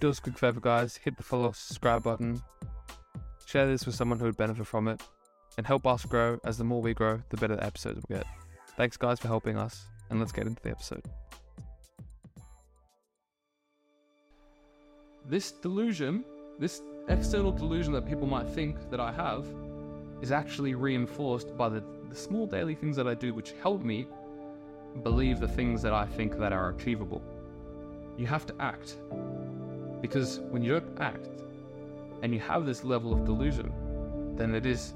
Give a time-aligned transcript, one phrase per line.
[0.00, 0.96] do us a quick favor, guys.
[0.96, 2.40] Hit the follow, subscribe button.
[3.46, 5.02] Share this with someone who would benefit from it.
[5.56, 8.26] And help us grow, as the more we grow, the better the episodes will get.
[8.76, 9.86] Thanks, guys, for helping us.
[10.10, 11.02] And let's get into the episode.
[15.26, 16.24] This delusion,
[16.58, 19.46] this external delusion that people might think that I have,
[20.22, 24.06] is actually reinforced by the, the small daily things that I do, which help me
[25.02, 27.22] believe the things that I think that are achievable.
[28.16, 28.96] You have to act.
[30.00, 31.28] Because when you don't act
[32.22, 33.72] and you have this level of delusion,
[34.36, 34.94] then it is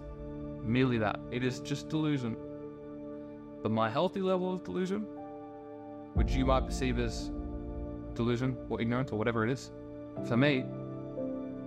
[0.62, 1.18] merely that.
[1.30, 2.36] It is just delusion.
[3.62, 5.06] But my healthy level of delusion,
[6.14, 7.30] which you might perceive as
[8.14, 9.70] delusion or ignorance or whatever it is,
[10.26, 10.64] for me,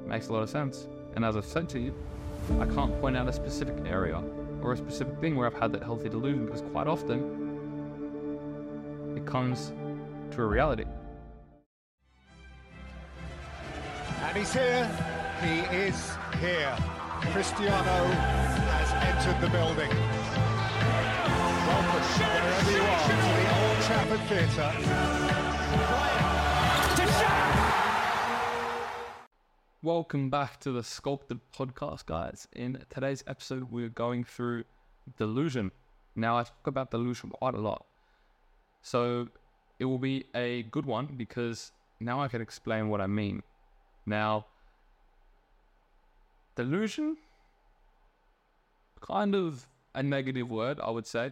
[0.06, 0.88] makes a lot of sense.
[1.16, 1.94] And as I've said to you,
[2.60, 4.22] I can't point out a specific area
[4.62, 7.54] or a specific thing where I've had that healthy delusion because quite often
[9.16, 9.72] it comes
[10.32, 10.86] to a reality.
[14.26, 14.90] And he's here.
[15.40, 16.76] He is here.
[17.32, 18.06] Cristiano
[18.74, 19.90] has entered the building.
[21.68, 22.02] Welcome,
[22.34, 24.72] wherever you are, to the Old Trafford Theatre.
[29.84, 32.48] Welcome back to the Sculpted Podcast, guys.
[32.54, 34.64] In today's episode, we're going through
[35.20, 35.72] delusion.
[36.16, 37.86] Now, I talk about delusion quite a lot.
[38.82, 39.28] So,
[39.78, 43.44] it will be a good one because now I can explain what I mean.
[44.06, 44.46] Now,
[46.56, 47.18] delusion,
[49.02, 51.32] kind of a negative word, I would say.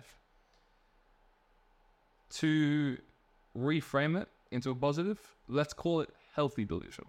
[2.31, 2.97] To
[3.55, 7.05] reframe it into a positive, let's call it healthy delusion.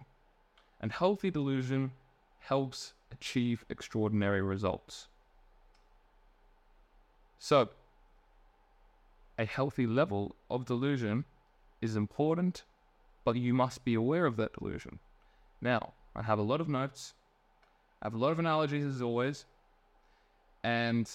[0.81, 1.91] And healthy delusion
[2.39, 5.07] helps achieve extraordinary results.
[7.39, 7.69] So,
[9.37, 11.25] a healthy level of delusion
[11.81, 12.63] is important,
[13.23, 14.99] but you must be aware of that delusion.
[15.65, 17.15] Now, I have a lot of notes,
[17.99, 19.45] I have a lot of analogies as always,
[20.63, 21.09] and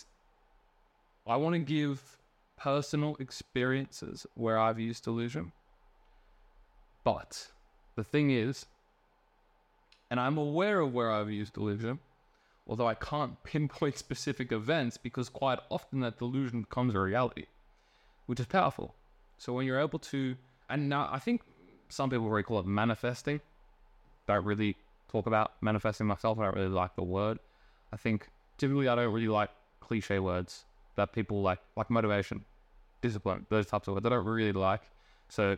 [1.25, 2.19] I want to give
[2.59, 5.53] personal experiences where I've used delusion.
[7.05, 7.53] But
[7.95, 8.67] the thing is,
[10.11, 12.01] and I'm aware of where I've used delusion,
[12.67, 17.47] although I can't pinpoint specific events because quite often that delusion becomes a reality,
[18.27, 18.97] which is powerful.
[19.39, 20.35] So when you're able to,
[20.69, 21.43] and now I think
[21.89, 23.41] some people really call it manifesting.
[24.35, 24.77] Don't really
[25.11, 26.39] talk about manifesting myself.
[26.39, 27.39] I don't really like the word.
[27.93, 30.65] I think typically I don't really like cliche words
[30.97, 32.45] that people like, like motivation,
[33.03, 34.07] discipline, those types of words.
[34.07, 34.83] I don't really like.
[35.29, 35.57] So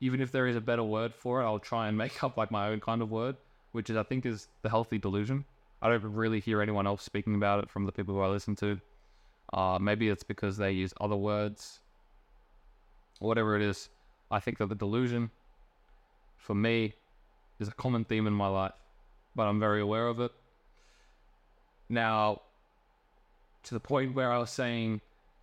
[0.00, 2.50] even if there is a better word for it, I'll try and make up like
[2.50, 3.36] my own kind of word,
[3.72, 5.44] which is I think is the healthy delusion.
[5.82, 8.56] I don't really hear anyone else speaking about it from the people who I listen
[8.56, 8.80] to.
[9.52, 11.80] Uh, maybe it's because they use other words,
[13.20, 13.88] whatever it is.
[14.30, 15.30] I think that the delusion,
[16.36, 16.94] for me,
[17.58, 18.72] is a common theme in my life,
[19.34, 20.32] but I'm very aware of it.
[21.88, 22.42] Now,
[23.64, 25.00] to the point where I was saying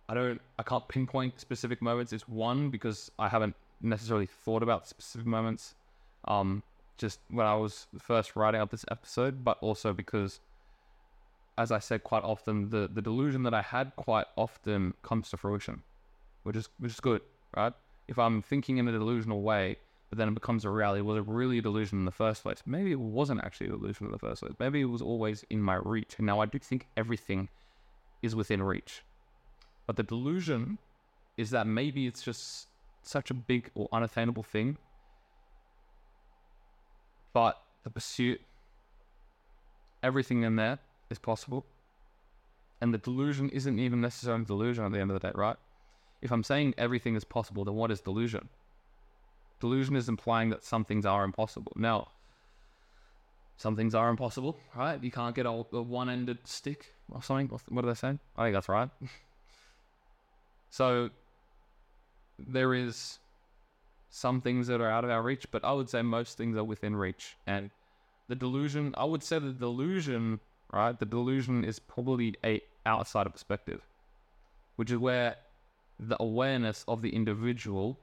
[0.08, 2.12] I don't, I can't pinpoint specific moments.
[2.12, 5.74] It's one because I haven't necessarily thought about specific moments.
[6.26, 6.62] Um,
[6.98, 10.40] just when I was first writing up this episode, but also because,
[11.56, 15.36] as I said quite often, the the delusion that I had quite often comes to
[15.36, 15.82] fruition,
[16.42, 17.22] which is which is good,
[17.56, 17.72] right?
[18.06, 19.78] If I'm thinking in a delusional way,
[20.14, 22.62] but then it becomes a reality, was it really a delusion in the first place?
[22.64, 24.52] Maybe it wasn't actually a delusion in the first place.
[24.60, 26.14] Maybe it was always in my reach.
[26.18, 27.48] And now I do think everything
[28.22, 29.02] is within reach.
[29.88, 30.78] But the delusion
[31.36, 32.68] is that maybe it's just
[33.02, 34.78] such a big or unattainable thing.
[37.32, 38.40] But the pursuit,
[40.00, 40.78] everything in there
[41.10, 41.66] is possible.
[42.80, 45.56] And the delusion isn't even necessarily delusion at the end of the day, right?
[46.22, 48.48] If I'm saying everything is possible, then what is delusion?
[49.64, 51.72] Delusion is implying that some things are impossible.
[51.74, 52.08] Now,
[53.56, 55.02] some things are impossible, right?
[55.02, 57.48] You can't get a, a one-ended stick or something.
[57.70, 58.18] What are they saying?
[58.36, 58.90] I think that's right.
[60.68, 61.08] so
[62.38, 63.20] there is
[64.10, 66.64] some things that are out of our reach, but I would say most things are
[66.64, 67.38] within reach.
[67.46, 67.70] And
[68.28, 70.40] the delusion, I would say the delusion,
[70.74, 70.98] right?
[70.98, 73.80] The delusion is probably a outsider perspective,
[74.76, 75.36] which is where
[75.98, 77.98] the awareness of the individual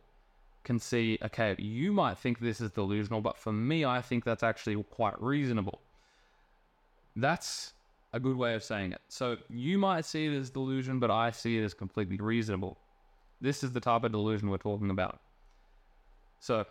[0.63, 4.43] can see, okay, you might think this is delusional, but for me, I think that's
[4.43, 5.81] actually quite reasonable.
[7.15, 7.73] That's
[8.13, 9.01] a good way of saying it.
[9.07, 12.77] So you might see it as delusion, but I see it as completely reasonable.
[13.39, 15.19] This is the type of delusion we're talking about.
[16.39, 16.65] So,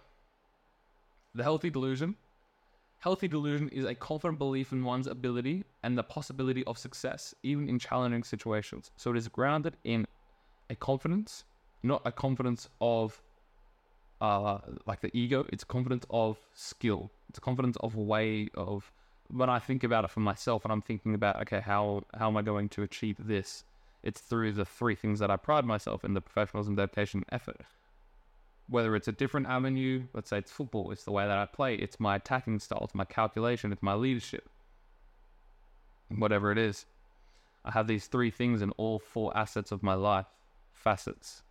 [1.35, 2.15] the healthy delusion.
[2.99, 7.69] Healthy delusion is a confident belief in one's ability and the possibility of success, even
[7.69, 8.91] in challenging situations.
[8.97, 10.07] So, it is grounded in
[10.69, 11.45] a confidence,
[11.83, 13.21] not a confidence of
[14.21, 18.93] uh, like the ego, it's confidence of skill, It's confidence of a way of
[19.29, 22.37] when I think about it for myself and I'm thinking about okay, how how am
[22.37, 23.65] I going to achieve this?
[24.03, 27.63] It's through the three things that I pride myself in: the professionalism, dedication, effort.
[28.69, 31.75] Whether it's a different avenue, let's say it's football, it's the way that I play,
[31.75, 34.49] it's my attacking style, it's my calculation, it's my leadership.
[36.09, 36.87] Whatever it is.
[37.65, 40.27] I have these three things in all four assets of my life.
[40.73, 41.43] Facets.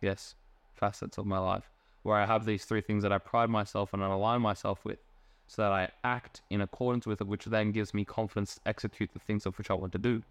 [0.00, 0.34] Yes,
[0.74, 1.70] facets of my life.
[2.06, 5.00] Where I have these three things that I pride myself and align myself with
[5.48, 9.10] so that I act in accordance with it, which then gives me confidence to execute
[9.12, 10.22] the things of which I want to do.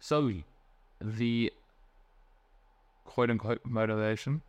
[0.00, 0.32] So,
[0.98, 1.52] the
[3.04, 4.40] quote unquote motivation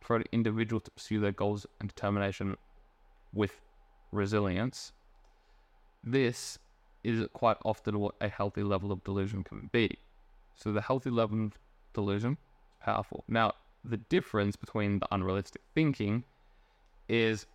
[0.00, 2.56] for an individual to pursue their goals and determination
[3.34, 3.60] with
[4.10, 4.92] resilience,
[6.02, 6.58] this
[7.02, 9.98] is quite often what a healthy level of delusion can be.
[10.54, 11.58] So, the healthy level of
[11.92, 12.38] delusion
[12.70, 13.22] is powerful.
[13.28, 13.52] Now,
[13.84, 16.24] the difference between the unrealistic thinking
[17.08, 17.46] is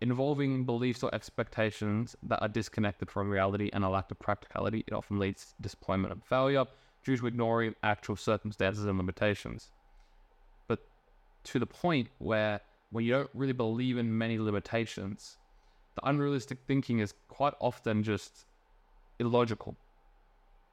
[0.00, 4.92] involving beliefs or expectations that are disconnected from reality and a lack of practicality, it
[4.92, 6.66] often leads to disappointment and failure
[7.04, 9.70] due to ignoring actual circumstances and limitations.
[10.68, 10.80] But
[11.44, 15.38] to the point where when you don't really believe in many limitations,
[15.94, 18.44] the unrealistic thinking is quite often just
[19.18, 19.74] illogical,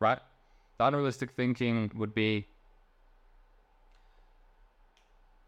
[0.02, 0.20] right?
[0.78, 2.48] The unrealistic thinking would be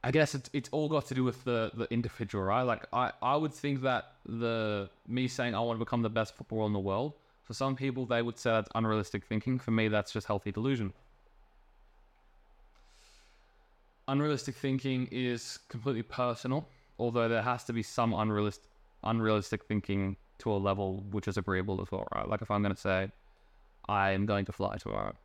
[0.06, 2.62] I guess it's it's all got to do with the the individual, right?
[2.62, 6.36] Like I I would think that the me saying I want to become the best
[6.36, 7.14] footballer in the world.
[7.42, 9.58] For some people, they would say that's unrealistic thinking.
[9.58, 10.94] For me, that's just healthy delusion.
[14.08, 16.68] Unrealistic thinking is completely personal,
[17.00, 18.70] although there has to be some unrealistic
[19.04, 22.30] unrealistic thinking to a level which is agreeable as well, right?
[22.30, 23.12] Like if I'm going to say
[23.90, 25.16] I am going to fly tomorrow,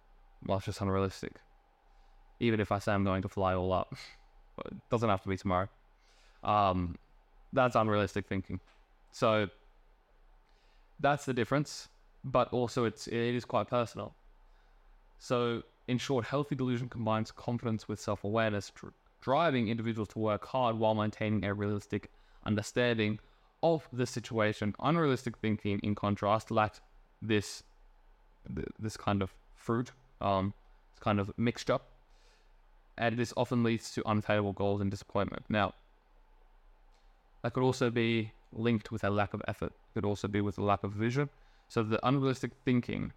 [0.46, 1.34] well, it's just unrealistic.
[2.38, 3.94] Even if I say I'm going to fly all up.
[4.66, 5.68] It doesn't have to be tomorrow.
[6.42, 6.96] Um,
[7.52, 8.60] that's unrealistic thinking.
[9.12, 9.48] So
[11.00, 11.88] that's the difference.
[12.22, 14.14] But also, it's it is quite personal.
[15.18, 18.92] So, in short, healthy delusion combines confidence with self awareness, dr-
[19.22, 22.10] driving individuals to work hard while maintaining a realistic
[22.44, 23.18] understanding
[23.62, 24.74] of the situation.
[24.80, 26.80] Unrealistic thinking, in contrast, lacks
[27.22, 27.62] this
[28.78, 30.52] this kind of fruit, um,
[30.92, 31.78] this kind of mixture
[33.00, 35.44] and this often leads to unattainable goals and disappointment.
[35.48, 35.72] Now,
[37.42, 39.72] that could also be linked with a lack of effort.
[39.72, 41.30] It could also be with a lack of vision.
[41.66, 43.12] So the unrealistic thinking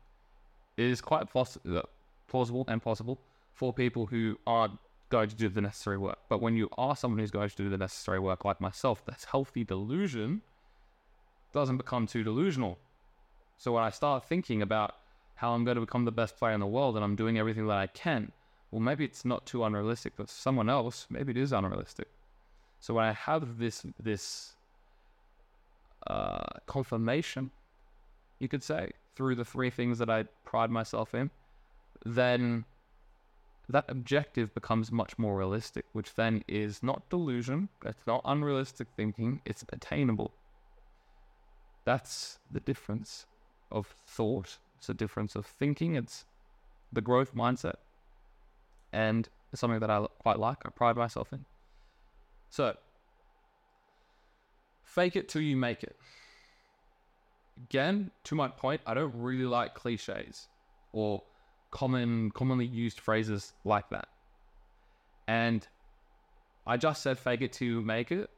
[0.77, 1.81] is quite poss- uh,
[2.27, 3.19] plausible and possible
[3.51, 6.19] for people who aren't going to do the necessary work.
[6.29, 9.25] But when you are someone who's going to do the necessary work, like myself, that's
[9.25, 10.41] healthy delusion
[11.51, 12.79] doesn't become too delusional.
[13.57, 14.95] So when I start thinking about
[15.35, 17.67] how I'm going to become the best player in the world and I'm doing everything
[17.67, 18.31] that I can,
[18.73, 22.07] well, maybe it's not too unrealistic, but someone else, maybe it is unrealistic.
[22.79, 24.55] So when I have this this
[26.07, 27.51] uh, confirmation,
[28.39, 31.29] you could say, through the three things that I pride myself in,
[32.03, 32.65] then
[33.69, 39.39] that objective becomes much more realistic, which then is not delusion, it's not unrealistic thinking,
[39.45, 40.33] it's attainable.
[41.85, 43.27] That's the difference
[43.71, 44.57] of thought.
[44.79, 46.25] It's a difference of thinking, it's
[46.91, 47.75] the growth mindset
[48.93, 50.59] and it's something that I quite like.
[50.65, 51.43] I pride myself in.
[52.49, 52.75] So,
[54.83, 55.97] fake it till you make it.
[57.57, 60.47] Again, to my point, I don't really like cliches
[60.91, 61.23] or
[61.71, 64.07] common commonly used phrases like that.
[65.27, 65.67] And
[66.65, 68.29] I just said fake it till you make it,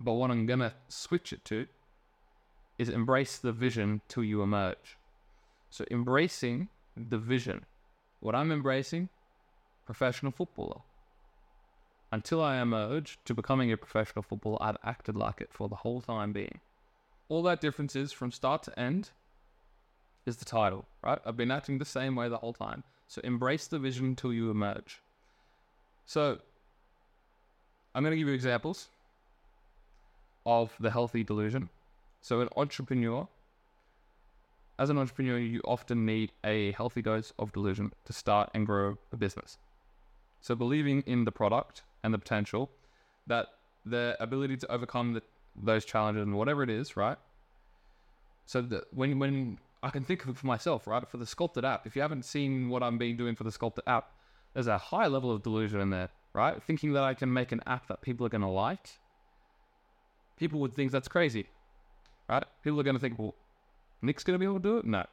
[0.00, 1.66] but what I'm gonna switch it to
[2.78, 4.96] is embrace the vision till you emerge.
[5.70, 7.66] So embracing the vision.
[8.20, 9.10] What I'm embracing
[9.88, 10.82] professional footballer.
[12.12, 16.02] Until I emerged to becoming a professional footballer, I've acted like it for the whole
[16.02, 16.60] time being.
[17.30, 19.12] All that difference is from start to end
[20.26, 21.18] is the title, right?
[21.24, 22.84] I've been acting the same way the whole time.
[23.06, 25.00] So embrace the vision until you emerge.
[26.04, 26.36] So
[27.94, 28.88] I'm going to give you examples
[30.44, 31.70] of the healthy delusion.
[32.20, 33.26] So an entrepreneur,
[34.78, 38.98] as an entrepreneur, you often need a healthy dose of delusion to start and grow
[39.14, 39.56] a business.
[40.40, 42.70] So believing in the product and the potential,
[43.26, 43.48] that
[43.84, 45.22] the ability to overcome the,
[45.60, 47.18] those challenges and whatever it is, right?
[48.46, 51.06] So that when when I can think of it for myself, right?
[51.08, 53.84] For the sculpted app, if you haven't seen what I'm being doing for the sculpted
[53.86, 54.10] app,
[54.54, 56.60] there's a high level of delusion in there, right?
[56.62, 58.98] Thinking that I can make an app that people are going to like.
[60.36, 61.46] People would think that's crazy,
[62.28, 62.44] right?
[62.62, 63.34] People are going to think, well,
[64.02, 64.84] Nick's going to be able to do it?
[64.84, 65.04] No,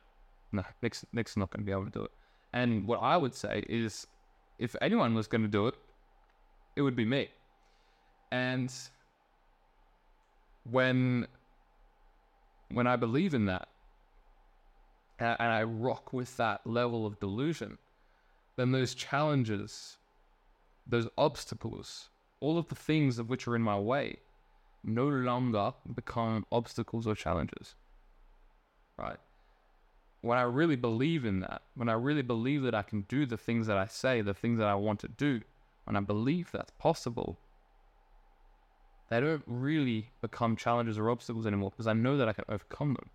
[0.51, 2.11] no, Nick's Nick's not going to be able to do it.
[2.53, 4.07] And what I would say is
[4.57, 5.75] if anyone was going to do it,
[6.75, 7.29] it would be me.
[8.31, 8.73] And
[10.69, 11.27] when
[12.69, 13.67] when I believe in that
[15.19, 17.77] and, I rock with that level of delusion,
[18.57, 19.97] then those challenges,
[20.85, 22.09] those obstacles,
[22.41, 24.17] all of the things of which are in my way,
[24.83, 27.75] no longer become obstacles or challenges.
[28.97, 29.17] Right?
[30.25, 33.37] When I really believe in that, when I really believe that I can do the
[33.37, 35.41] things that I say, the things that I want to do,
[35.83, 37.37] when I believe that's possible,
[39.11, 42.95] they don't really become challenges or obstacles anymore because I know that I can overcome
[42.95, 43.11] them.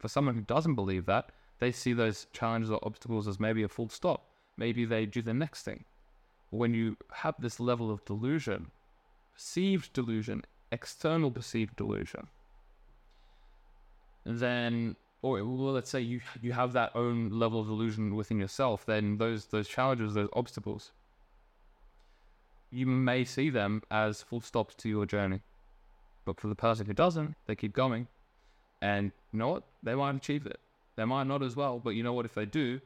[0.00, 3.68] For someone who doesn't believe that, they see those challenges or obstacles as maybe a
[3.68, 4.26] full stop.
[4.56, 5.84] Maybe they do the next thing.
[6.50, 8.72] When you have this level of delusion,
[9.32, 12.26] perceived delusion, external perceived delusion,
[14.24, 18.86] then, or well, let's say you you have that own level of illusion within yourself,
[18.86, 20.92] then those those challenges, those obstacles,
[22.70, 25.40] you may see them as full stops to your journey.
[26.24, 28.06] But for the person who doesn't, they keep going.
[28.80, 29.64] And you know what?
[29.82, 30.60] They might achieve it.
[30.96, 32.26] They might not as well, but you know what?
[32.26, 32.80] If they do,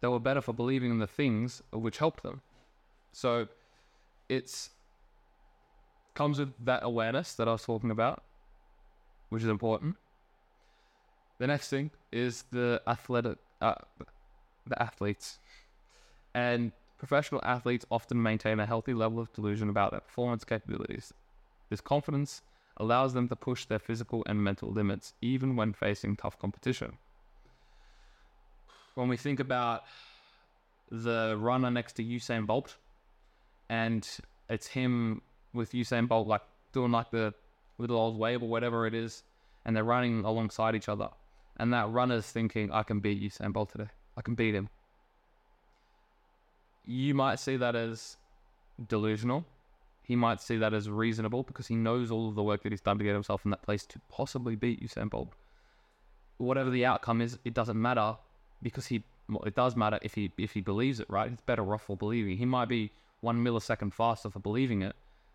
[0.00, 2.42] they were better for believing in the things which helped them.
[3.12, 3.48] So
[4.28, 4.70] it's
[6.14, 8.22] comes with that awareness that I was talking about,
[9.30, 9.96] which is important.
[11.38, 13.74] The next thing is the athletic, uh,
[14.66, 15.38] the athletes,
[16.34, 21.12] and professional athletes often maintain a healthy level of delusion about their performance capabilities.
[21.70, 22.42] This confidence
[22.76, 26.98] allows them to push their physical and mental limits even when facing tough competition.
[28.94, 29.84] When we think about
[30.90, 32.76] the runner next to Usain Bolt,
[33.68, 34.08] and
[34.48, 35.22] it's him
[35.52, 37.34] with Usain Bolt like doing like the
[37.78, 39.24] little old wave or whatever it is,
[39.64, 41.08] and they're running alongside each other,
[41.56, 43.90] and that runner's thinking, "I can beat Usain Bolt today.
[44.16, 44.68] I can beat him."
[46.84, 48.16] You might see that as
[48.88, 49.46] delusional,
[50.02, 52.80] he might see that as reasonable because he knows all of the work that he's
[52.82, 55.30] done to get himself in that place to possibly beat Usain Bolt.
[56.36, 58.16] Whatever the outcome is, it doesn't matter
[58.62, 59.04] because he.
[59.26, 61.32] Well, it does matter if he if he believes it, right?
[61.32, 62.36] It's better off for believing.
[62.36, 62.92] He might be
[63.22, 64.94] one millisecond faster for believing it,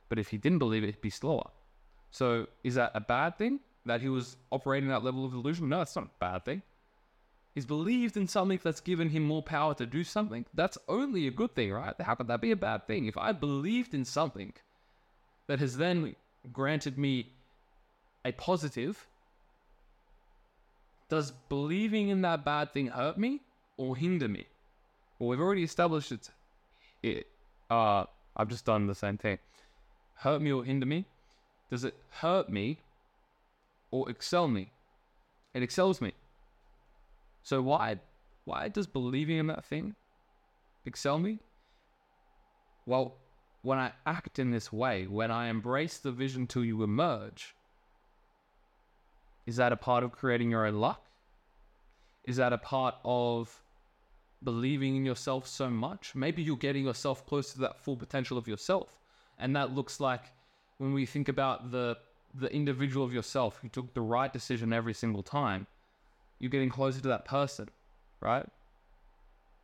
[0.10, 1.50] but if he didn't believe it, he'd be slower.
[2.12, 5.70] So is that a bad thing that he was operating that level of delusion?
[5.70, 6.62] No, it's not a bad thing.
[7.56, 10.46] He's believed in something that's given him more power to do something.
[10.54, 12.00] That's only a good thing, right?
[12.00, 13.06] How could that be a bad thing?
[13.06, 14.54] If I believed in something
[15.48, 16.16] that has then
[16.54, 17.28] granted me
[18.24, 19.08] a positive,
[21.10, 23.42] does believing in that bad thing hurt me
[23.78, 24.46] or hinder me?
[25.18, 26.30] Well, we've already established it's
[27.02, 27.28] it.
[27.70, 28.06] Uh,
[28.38, 29.40] I've just done the same thing.
[30.16, 31.06] Hurt me or hinder me?
[31.70, 32.78] Does it hurt me
[33.92, 34.72] or excel me?
[35.54, 36.14] It excels me.
[37.44, 38.00] So why
[38.46, 39.96] why does believing in that thing
[40.86, 41.40] excel me?
[42.86, 43.18] Well,
[43.62, 47.56] when I act in this way, when I embrace the vision till you emerge,
[49.46, 51.06] is that a part of creating your own luck?
[52.26, 53.64] Is that a part of
[54.44, 56.16] believing in yourself so much?
[56.16, 59.00] Maybe you're getting yourself close to that full potential of yourself.
[59.38, 60.26] And that looks like
[60.78, 61.98] when we think about the
[62.34, 65.68] the individual of yourself who took the right decision every single time,
[66.40, 67.70] you're getting closer to that person,
[68.22, 68.46] right?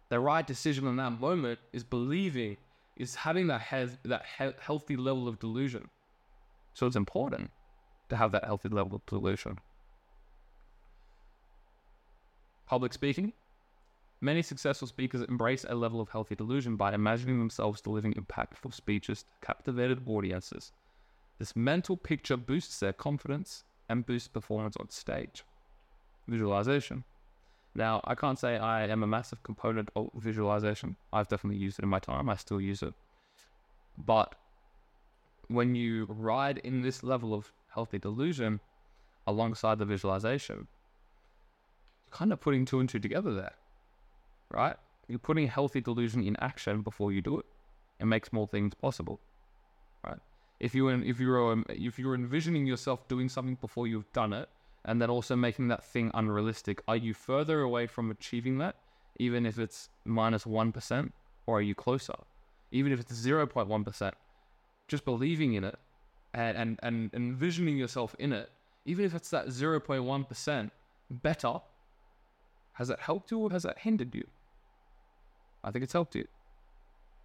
[0.09, 2.57] The right decision in that moment is believing,
[2.95, 5.89] is having that he- that he- healthy level of delusion.
[6.73, 7.51] So it's important
[8.09, 9.59] to have that healthy level of delusion.
[12.65, 13.33] Public speaking.
[14.21, 19.23] Many successful speakers embrace a level of healthy delusion by imagining themselves delivering impactful speeches
[19.23, 20.71] to captivated audiences.
[21.37, 25.43] This mental picture boosts their confidence and boosts performance on stage
[26.27, 27.03] visualization.
[27.75, 30.95] Now, I can't say I am a massive component of visualization.
[31.11, 32.29] I've definitely used it in my time.
[32.29, 32.93] I still use it.
[33.97, 34.35] But
[35.47, 38.61] when you ride in this level of healthy delusion
[39.27, 40.67] alongside the visualization,
[42.05, 43.55] you're kind of putting two and two together there,
[44.49, 44.77] right?
[45.07, 47.45] You're putting healthy delusion in action before you do it.
[47.99, 49.19] It makes more things possible?
[50.59, 54.49] If you if you're um, if you're envisioning yourself doing something before you've done it,
[54.85, 56.81] and then also making that thing unrealistic.
[56.87, 58.75] Are you further away from achieving that,
[59.17, 60.73] even if it's minus 1,
[61.47, 62.13] or are you closer?
[62.71, 64.11] Even if it's 0.1%,
[64.87, 65.77] just believing in it
[66.33, 68.51] and, and, and envisioning yourself in it,
[68.85, 70.71] even if it's that 0.1%
[71.09, 71.53] better,
[72.73, 74.27] has that helped you or has that hindered you?
[75.63, 76.27] I think it's helped you.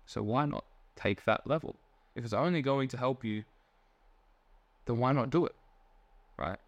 [0.06, 0.64] So why not
[0.96, 1.76] take that level?
[2.20, 3.44] If it's only going to help you,
[4.84, 5.54] then why not do it?
[6.36, 6.58] Right?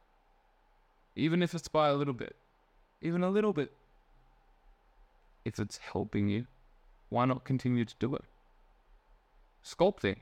[1.15, 2.37] even if it's by a little bit,
[3.01, 3.73] even a little bit.
[5.45, 6.47] If it's helping you,
[7.09, 8.25] why not continue to do it?
[9.65, 10.19] Sculpting.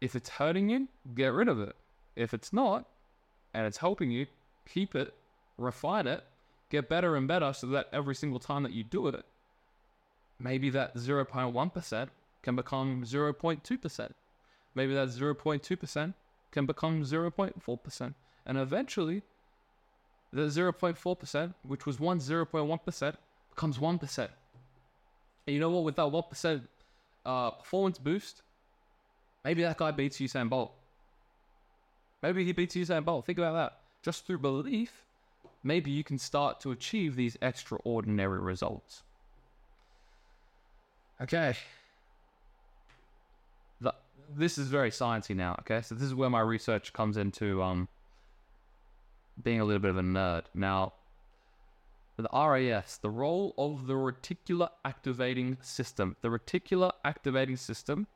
[0.00, 1.74] If it's hurting you, get rid of it.
[2.14, 2.86] If it's not,
[3.54, 4.26] and it's helping you,
[4.68, 5.14] keep it,
[5.56, 6.24] refine it,
[6.70, 9.24] get better and better so that every single time that you do it,
[10.38, 12.08] maybe that 0.1%
[12.42, 14.10] can become 0.2%.
[14.74, 16.14] Maybe that 0.2%
[16.50, 18.14] can become 0.4%.
[18.46, 19.22] And eventually,
[20.32, 23.14] the 0.4%, which was once 0.1%,
[23.50, 24.18] becomes 1%.
[25.46, 25.84] And you know what?
[25.84, 26.62] With that 1%
[27.24, 28.42] uh, performance boost,
[29.44, 30.72] maybe that guy beats Usain Bolt.
[32.22, 33.26] Maybe he beats Usain Bolt.
[33.26, 33.78] Think about that.
[34.02, 35.04] Just through belief,
[35.62, 39.02] maybe you can start to achieve these extraordinary results.
[41.20, 41.56] Okay.
[44.34, 45.82] This is very sciencey now, okay?
[45.82, 47.88] So this is where my research comes into um,
[49.42, 50.44] being a little bit of a nerd.
[50.54, 50.94] Now,
[52.16, 56.16] the RAS, the role of the reticular activating system.
[56.20, 58.06] The reticular activating system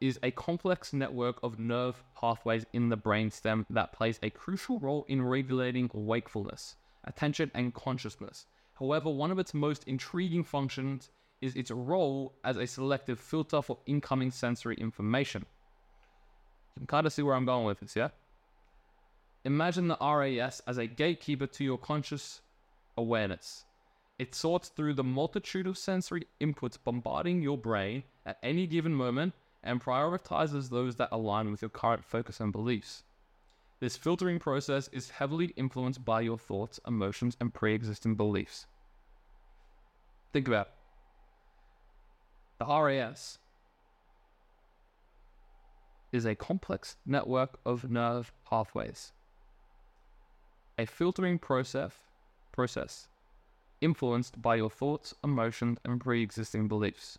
[0.00, 5.04] is a complex network of nerve pathways in the brainstem that plays a crucial role
[5.08, 8.46] in regulating wakefulness, attention, and consciousness.
[8.78, 13.78] However, one of its most intriguing functions is its role as a selective filter for
[13.86, 15.44] incoming sensory information.
[16.74, 18.08] You can kind of see where I'm going with this, yeah?
[19.44, 22.40] Imagine the RAS as a gatekeeper to your conscious
[22.96, 23.64] awareness.
[24.18, 29.32] It sorts through the multitude of sensory inputs bombarding your brain at any given moment
[29.62, 33.04] and prioritizes those that align with your current focus and beliefs.
[33.80, 38.66] This filtering process is heavily influenced by your thoughts, emotions, and pre existing beliefs.
[40.32, 40.77] Think about it.
[42.58, 43.38] The RAS
[46.10, 49.12] is a complex network of nerve pathways.
[50.76, 51.92] A filtering process,
[52.50, 53.08] process
[53.80, 57.18] influenced by your thoughts, emotions, and pre existing beliefs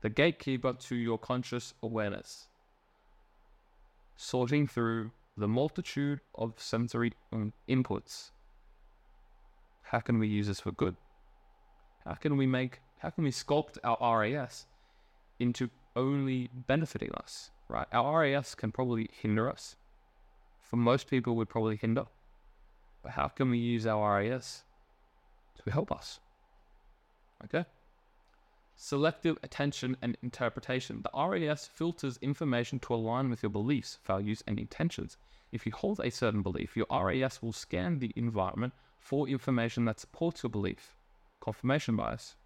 [0.00, 2.46] the gatekeeper to your conscious awareness,
[4.16, 7.12] sorting through the multitude of sensory
[7.68, 8.30] inputs.
[9.82, 10.96] How can we use this for good?
[12.04, 14.66] How can we make, how can we sculpt our RAS
[15.38, 17.86] into only benefiting us, right?
[17.92, 19.76] Our RAS can probably hinder us.
[20.60, 22.06] For most people, would probably hinder.
[23.02, 24.64] But how can we use our RAS
[25.64, 26.20] to help us?
[27.44, 27.64] Okay?
[28.76, 31.02] Selective attention and interpretation.
[31.02, 35.16] The RAS filters information to align with your beliefs, values, and intentions.
[35.50, 40.00] If you hold a certain belief, your RAS will scan the environment for information that
[40.00, 40.94] supports your belief.
[41.40, 42.36] Confirmation bias.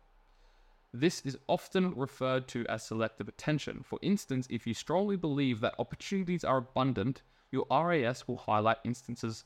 [0.94, 3.82] This is often referred to as selective attention.
[3.82, 9.44] For instance, if you strongly believe that opportunities are abundant, your RAS will highlight instances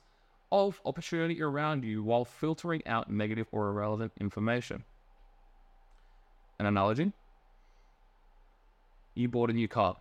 [0.50, 4.84] of opportunity around you while filtering out negative or irrelevant information
[6.58, 7.12] an analogy.
[9.14, 9.96] You bought a new car.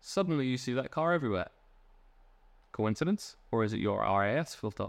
[0.00, 1.48] Suddenly you see that car everywhere.
[2.72, 3.36] Coincidence?
[3.50, 4.88] Or is it your RAS filter?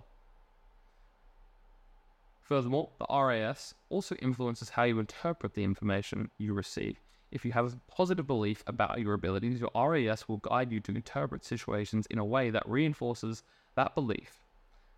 [2.51, 6.99] Furthermore, the RAS also influences how you interpret the information you receive.
[7.31, 10.91] If you have a positive belief about your abilities, your RAS will guide you to
[10.93, 13.43] interpret situations in a way that reinforces
[13.75, 14.43] that belief.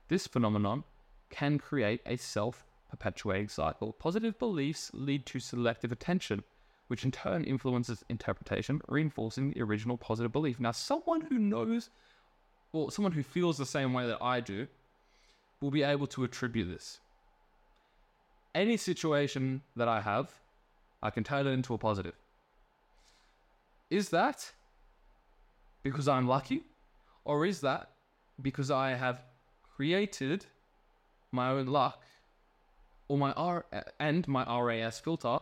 [0.08, 0.84] This phenomenon
[1.30, 3.94] can create a self perpetuating cycle.
[3.94, 6.44] Positive beliefs lead to selective attention,
[6.88, 10.60] which in turn influences interpretation, reinforcing the original positive belief.
[10.60, 11.92] Now, someone who knows,
[12.72, 14.66] or someone who feels the same way that I do,
[15.62, 17.00] will be able to attribute this.
[18.56, 20.32] Any situation that I have,
[21.02, 22.16] I can turn it into a positive.
[23.90, 24.52] Is that
[25.82, 26.64] because I'm lucky?
[27.26, 27.90] Or is that
[28.42, 29.22] because I have
[29.76, 30.46] created
[31.32, 32.04] my own luck
[33.08, 33.66] or my R
[34.00, 35.40] and my RAS filter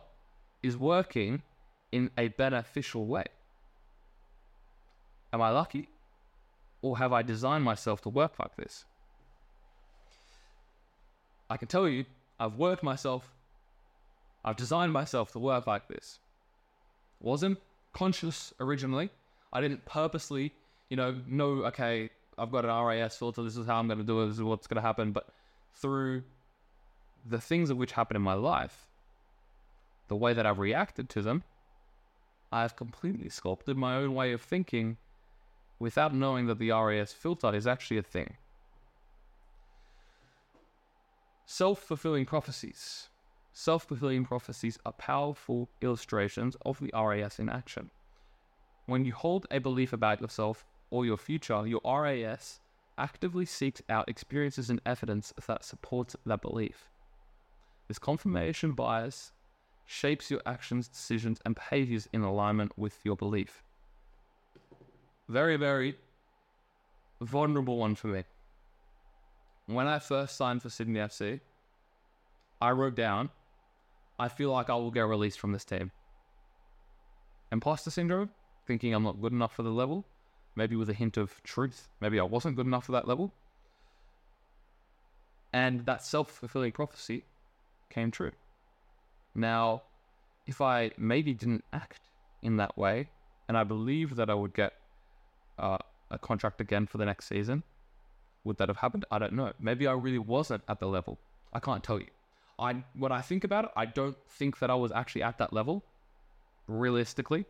[0.62, 1.42] is working
[1.90, 3.24] in a beneficial way.
[5.32, 5.88] Am I lucky?
[6.80, 8.84] Or have I designed myself to work like this?
[11.48, 12.04] I can tell you,
[12.42, 13.32] I've worked myself,
[14.44, 16.18] I've designed myself to work like this.
[17.20, 17.58] Wasn't
[17.92, 19.10] conscious originally.
[19.52, 20.52] I didn't purposely,
[20.88, 24.04] you know, know, okay, I've got an RAS filter, this is how I'm going to
[24.04, 25.12] do it, this is what's going to happen.
[25.12, 25.28] But
[25.76, 26.24] through
[27.24, 28.88] the things of which happen in my life,
[30.08, 31.44] the way that I've reacted to them,
[32.50, 34.96] I've completely sculpted my own way of thinking
[35.78, 38.34] without knowing that the RAS filter is actually a thing.
[41.54, 43.10] Self fulfilling prophecies.
[43.52, 47.90] Self fulfilling prophecies are powerful illustrations of the RAS in action.
[48.86, 52.60] When you hold a belief about yourself or your future, your RAS
[52.96, 56.88] actively seeks out experiences and evidence that supports that belief.
[57.86, 59.32] This confirmation bias
[59.84, 63.62] shapes your actions, decisions, and behaviors in alignment with your belief.
[65.28, 65.98] Very, very
[67.20, 68.24] vulnerable one for me.
[69.72, 71.40] When I first signed for Sydney FC,
[72.60, 73.30] I wrote down,
[74.18, 75.90] I feel like I will get released from this team.
[77.50, 78.30] Imposter syndrome,
[78.66, 80.04] thinking I'm not good enough for the level,
[80.56, 81.88] maybe with a hint of truth.
[82.00, 83.32] Maybe I wasn't good enough for that level.
[85.54, 87.24] And that self fulfilling prophecy
[87.88, 88.32] came true.
[89.34, 89.82] Now,
[90.46, 92.00] if I maybe didn't act
[92.42, 93.08] in that way,
[93.48, 94.74] and I believe that I would get
[95.58, 95.78] uh,
[96.10, 97.62] a contract again for the next season,
[98.44, 99.04] would that have happened?
[99.10, 99.52] I don't know.
[99.60, 101.18] Maybe I really wasn't at the level.
[101.52, 102.08] I can't tell you.
[102.58, 105.52] I when I think about it, I don't think that I was actually at that
[105.52, 105.84] level,
[106.66, 107.44] realistically.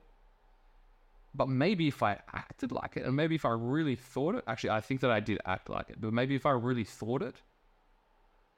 [1.34, 4.70] But maybe if I acted like it, and maybe if I really thought it, actually,
[4.70, 6.00] I think that I did act like it.
[6.00, 7.36] But maybe if I really thought it,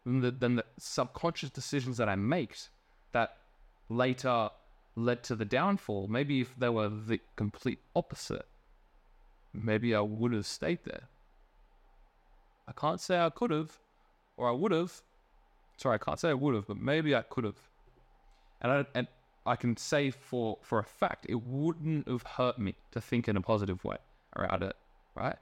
[0.05, 2.57] then the, then the subconscious decisions that I make
[3.13, 3.37] that
[3.89, 4.51] later
[4.97, 8.47] led to the downfall, maybe if they were the complete opposite,
[9.53, 11.09] maybe I would have stayed there.
[12.67, 13.79] I can't say I could have,
[14.37, 15.03] or I would have.
[15.77, 17.59] Sorry, I can't say I would have, but maybe I could have.
[18.61, 19.07] And I, and
[19.47, 23.37] I can say for for a fact it wouldn't have hurt me to think in
[23.37, 23.97] a positive way
[24.37, 24.77] around it,
[25.15, 25.37] right?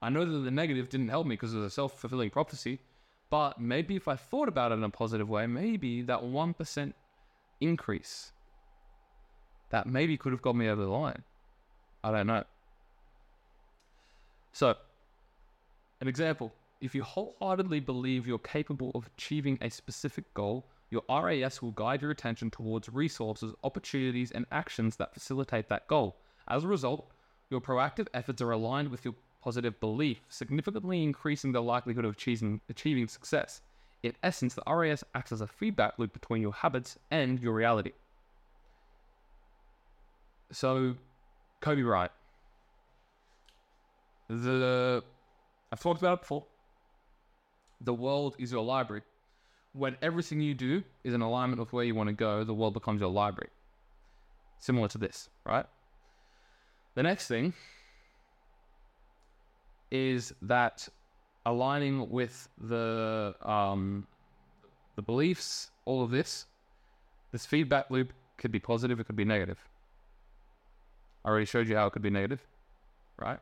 [0.00, 2.80] I know that the negative didn't help me because it was a self fulfilling prophecy,
[3.30, 6.94] but maybe if I thought about it in a positive way, maybe that one percent
[7.60, 8.32] increase
[9.70, 11.24] that maybe could have got me over the line.
[12.02, 12.44] I don't know.
[14.52, 14.76] So,
[16.00, 21.60] an example if you wholeheartedly believe you're capable of achieving a specific goal, your RAS
[21.60, 26.16] will guide your attention towards resources, opportunities, and actions that facilitate that goal.
[26.46, 27.10] As a result,
[27.50, 32.60] your proactive efforts are aligned with your positive belief, significantly increasing the likelihood of achieving,
[32.68, 33.60] achieving success.
[34.02, 37.92] In essence, the RAS acts as a feedback loop between your habits and your reality.
[40.52, 40.94] So,
[41.60, 42.12] Kobe Bryant.
[44.28, 45.02] The
[45.72, 46.44] I've talked about it before.
[47.80, 49.02] The world is your library.
[49.72, 52.74] When everything you do is in alignment with where you want to go, the world
[52.74, 53.50] becomes your library.
[54.58, 55.66] Similar to this, right?
[56.94, 57.52] The next thing
[59.90, 60.88] is that
[61.46, 64.06] aligning with the um,
[64.96, 66.46] the beliefs, all of this,
[67.30, 69.58] this feedback loop could be positive, it could be negative.
[71.24, 72.40] I already showed you how it could be negative,
[73.16, 73.38] right?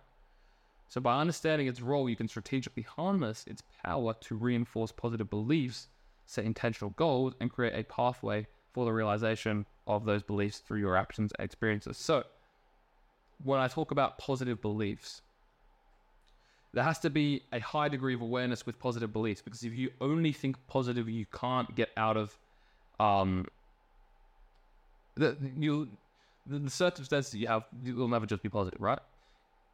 [0.89, 5.89] So, by understanding its role, you can strategically harness its power to reinforce positive beliefs,
[6.27, 10.97] set intentional goals, and create a pathway for the realization of those beliefs through your
[10.97, 11.97] actions and experiences.
[11.97, 12.25] So,
[13.43, 15.23] when I talk about positive beliefs,
[16.73, 19.91] there has to be a high degree of awareness with positive beliefs because if you
[20.01, 22.39] only think positive, you can't get out of
[23.01, 23.47] um,
[25.17, 25.89] the, you,
[26.47, 28.99] the, the circumstances you have, you'll never just be positive, right?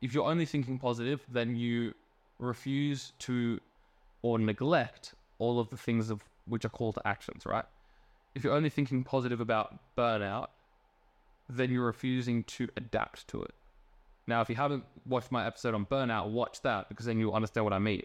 [0.02, 1.94] If you're only thinking positive, then you
[2.38, 3.60] refuse to
[4.20, 7.64] or neglect all of the things of which are call to actions, right?
[8.34, 10.48] If you're only thinking positive about burnout,
[11.48, 13.54] then you're refusing to adapt to it.
[14.26, 17.64] Now, if you haven't watched my episode on burnout, watch that because then you'll understand
[17.64, 18.02] what I mean.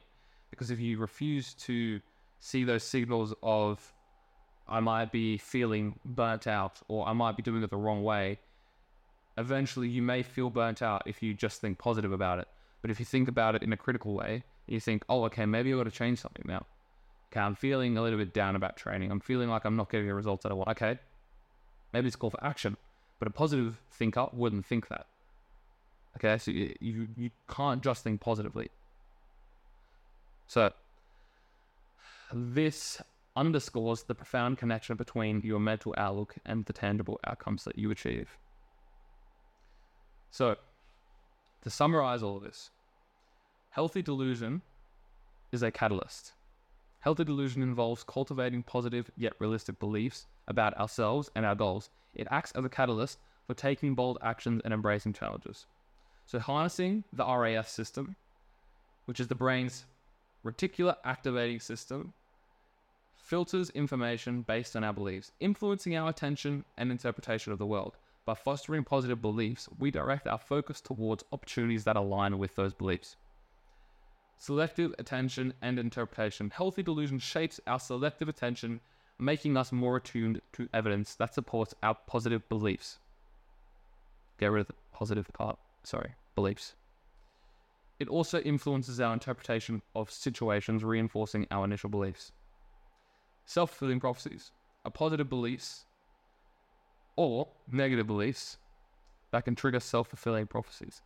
[0.50, 2.00] Because if you refuse to
[2.40, 3.94] see those signals of
[4.68, 8.40] I might be feeling burnt out or I might be doing it the wrong way,
[9.38, 12.48] eventually you may feel burnt out if you just think positive about it.
[12.82, 15.72] But if you think about it in a critical way, you think, oh, okay, maybe
[15.72, 16.66] I've got to change something now.
[17.32, 19.12] Okay, I'm feeling a little bit down about training.
[19.12, 20.70] I'm feeling like I'm not getting the results that I want.
[20.70, 21.00] Okay,
[21.94, 22.78] maybe it's a call for action.
[23.20, 25.08] But a positive thinker wouldn't think that.
[26.18, 28.70] Okay, so you, you, you can't just think positively.
[30.48, 30.72] So,
[32.34, 33.02] this
[33.36, 38.38] underscores the profound connection between your mental outlook and the tangible outcomes that you achieve.
[40.32, 40.56] So,
[41.62, 42.70] to summarize all of this,
[43.70, 44.62] healthy delusion
[45.52, 46.34] is a catalyst.
[47.00, 51.90] Healthy delusion involves cultivating positive yet realistic beliefs about ourselves and our goals.
[52.14, 55.66] It acts as a catalyst for taking bold actions and embracing challenges.
[56.26, 58.16] So, harnessing the RAS system,
[59.06, 59.86] which is the brain's
[60.46, 62.14] reticular activating system,
[63.16, 67.96] filters information based on our beliefs, influencing our attention and interpretation of the world.
[68.28, 73.16] By fostering positive beliefs, we direct our focus towards opportunities that align with those beliefs.
[74.36, 76.50] Selective attention and interpretation.
[76.50, 78.82] Healthy delusion shapes our selective attention,
[79.18, 83.00] making us more attuned to evidence that supports our positive beliefs.
[84.38, 86.76] Get rid of the positive part, sorry, beliefs.
[87.98, 92.34] It also influences our interpretation of situations, reinforcing our initial beliefs.
[93.46, 94.52] Self fulfilling prophecies
[94.84, 95.86] are positive beliefs
[97.18, 98.58] or negative beliefs
[99.32, 101.02] that can trigger self fulfilling prophecies.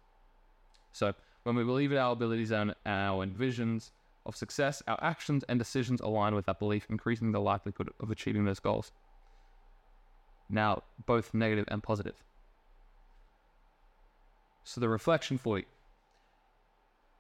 [0.92, 3.92] So, When we believe in our abilities and our visions
[4.28, 8.46] of success, our actions and decisions align with that belief, increasing the likelihood of achieving
[8.46, 8.92] those goals.
[10.50, 12.24] Now, both negative and positive.
[14.64, 15.66] So, the reflection for you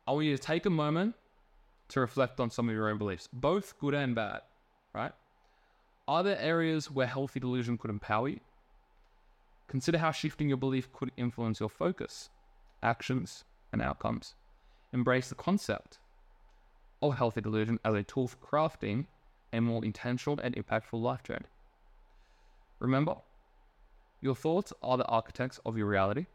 [0.07, 1.15] I want you to take a moment
[1.89, 4.41] to reflect on some of your own beliefs, both good and bad,
[4.93, 5.13] right?
[6.07, 8.39] Are there areas where healthy delusion could empower you?
[9.71, 12.29] Consider how shifting your belief could influence your focus,
[12.83, 14.35] actions, and outcomes.
[14.91, 15.97] Embrace the concept
[17.01, 19.05] of healthy delusion as a tool for crafting
[19.53, 21.45] a more intentional and impactful life journey.
[22.79, 23.15] Remember,
[24.19, 26.25] your thoughts are the architects of your reality.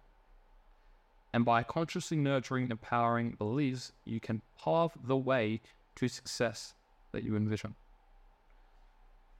[1.35, 5.61] And by consciously nurturing empowering beliefs, you can pave the way
[5.97, 6.73] to success
[7.13, 7.75] that you envision.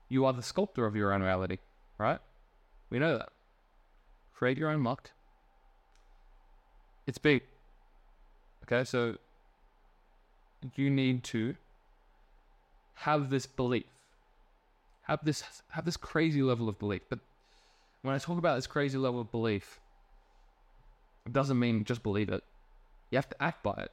[0.07, 1.57] You are the sculptor of your own reality,
[1.97, 2.19] right?
[2.91, 3.29] We know that.
[4.37, 5.09] Create your own luck.
[7.07, 7.41] It's big.
[8.63, 9.15] Okay, so
[10.75, 11.55] you need to
[12.93, 13.85] have this belief.
[15.03, 17.01] Have this have this crazy level of belief.
[17.09, 17.19] But
[18.03, 19.79] when I talk about this crazy level of belief,
[21.25, 22.43] it doesn't mean just believe it.
[23.09, 23.91] You have to act by it.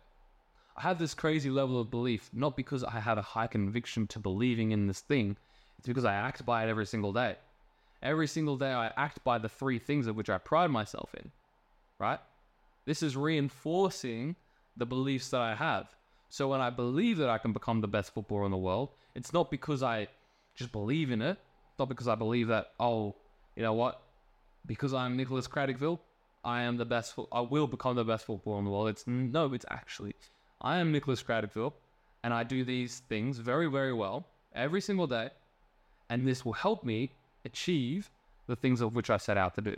[0.76, 4.18] I have this crazy level of belief not because I have a high conviction to
[4.18, 5.38] believing in this thing,
[5.78, 7.36] it's because I act by it every single day.
[8.04, 11.30] Every single day I act by the three things of which I pride myself in,
[11.98, 12.20] right?
[12.84, 14.36] This is reinforcing
[14.76, 15.88] the beliefs that I have.
[16.28, 19.32] So when I believe that I can become the best footballer in the world, it's
[19.32, 20.08] not because I
[20.54, 21.38] just believe in it,
[21.78, 23.14] not because I believe that, oh,
[23.56, 24.02] you know what,
[24.66, 25.98] because I'm Nicholas Craddockville,
[26.44, 28.88] I am the best, I will become the best footballer in the world.
[28.88, 30.14] It's no, it's actually,
[30.60, 31.72] I am Nicholas Craddockville,
[32.22, 35.30] and I do these things very, very well every single day,
[36.10, 37.12] and this will help me
[37.44, 38.10] achieve
[38.46, 39.76] the things of which I set out to do.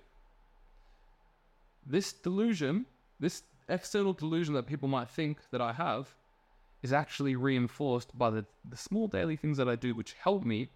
[1.87, 2.87] This delusion,
[3.21, 6.15] this external delusion that people might think that I have,
[6.83, 10.69] is actually reinforced by the, the small daily things that I do, which help me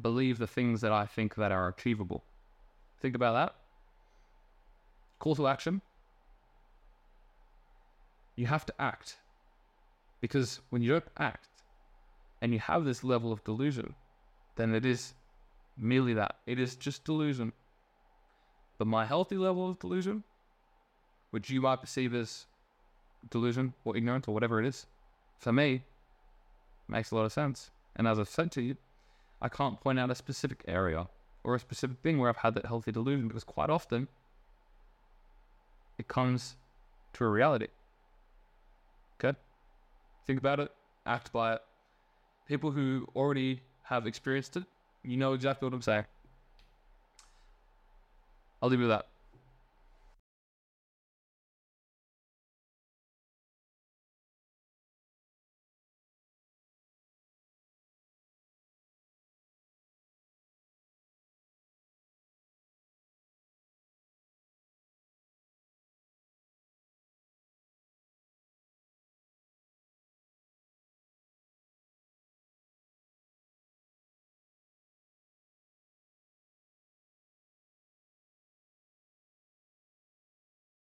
[0.00, 2.24] believe the things that I think that are achievable.
[3.00, 3.54] Think about that.
[5.18, 5.80] Call to action.
[8.36, 9.18] You have to act.
[10.20, 11.48] Because when you don't act
[12.40, 13.94] and you have this level of delusion,
[14.56, 15.14] then it is
[15.76, 16.36] merely that.
[16.46, 17.52] It is just delusion.
[18.78, 20.24] But my healthy level of delusion,
[21.30, 22.46] which you might perceive as
[23.30, 24.86] delusion or ignorance or whatever it is,
[25.38, 25.82] for me,
[26.88, 27.70] makes a lot of sense.
[27.96, 28.76] And as I've said to you,
[29.40, 31.08] I can't point out a specific area
[31.42, 34.08] or a specific thing where I've had that healthy delusion because quite often
[35.98, 36.56] it comes
[37.14, 37.68] to a reality.
[39.18, 39.38] Okay?
[40.26, 40.72] Think about it,
[41.06, 41.62] act by it.
[42.48, 44.64] People who already have experienced it,
[45.04, 46.04] you know exactly what I'm saying.
[48.62, 49.06] I'll leave it with that.